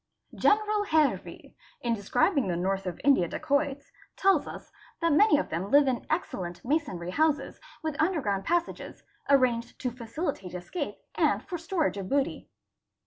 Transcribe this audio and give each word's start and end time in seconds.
| 0.17 0.33
General 0.33 0.85
Hervey 0.85 1.53
1121) 1.81 1.87
in 1.87 1.93
describing 1.93 2.47
the 2.47 2.55
North 2.55 2.87
of 2.87 2.99
India 3.03 3.27
dacoits 3.27 3.91
tells 4.17 4.47
us' 4.47 4.71
that 4.99 5.13
many 5.13 5.37
of 5.37 5.49
them 5.49 5.69
live 5.69 5.87
in 5.87 6.07
excellent 6.09 6.65
masonry 6.65 7.11
houses 7.11 7.59
with 7.83 8.01
underground" 8.01 8.43
passages, 8.45 9.03
arranged 9.29 9.77
to 9.79 9.91
facilitate 9.91 10.55
escape 10.55 10.97
and 11.13 11.43
for 11.43 11.59
storage 11.59 11.97
of 11.97 12.09
booty. 12.09 12.49